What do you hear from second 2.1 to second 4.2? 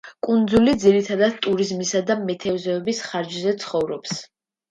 მეთევზეობის ხარჯზე ცხოვრობს.